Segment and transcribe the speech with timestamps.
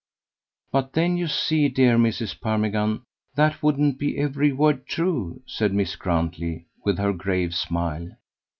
[0.71, 2.39] "But then you see, dear Mrs.
[2.41, 3.03] Parmigan,
[3.35, 8.09] that wouldn't be every word true," said Miss Grantley with her grave smile.